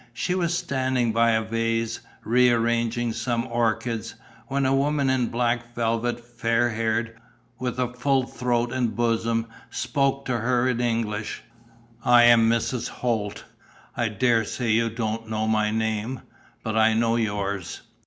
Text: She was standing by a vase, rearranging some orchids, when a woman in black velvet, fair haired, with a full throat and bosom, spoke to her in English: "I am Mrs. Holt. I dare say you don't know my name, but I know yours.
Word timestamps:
She 0.15 0.33
was 0.33 0.57
standing 0.57 1.11
by 1.13 1.33
a 1.33 1.43
vase, 1.43 1.99
rearranging 2.23 3.13
some 3.13 3.45
orchids, 3.45 4.15
when 4.47 4.65
a 4.65 4.73
woman 4.73 5.11
in 5.11 5.27
black 5.27 5.75
velvet, 5.75 6.19
fair 6.19 6.71
haired, 6.71 7.19
with 7.59 7.77
a 7.79 7.93
full 7.93 8.23
throat 8.25 8.73
and 8.73 8.95
bosom, 8.95 9.45
spoke 9.69 10.25
to 10.25 10.39
her 10.39 10.67
in 10.67 10.81
English: 10.81 11.43
"I 12.03 12.23
am 12.23 12.49
Mrs. 12.49 12.89
Holt. 12.89 13.43
I 13.95 14.09
dare 14.09 14.43
say 14.43 14.71
you 14.71 14.89
don't 14.89 15.29
know 15.29 15.47
my 15.47 15.69
name, 15.69 16.21
but 16.63 16.75
I 16.75 16.95
know 16.95 17.15
yours. 17.15 17.81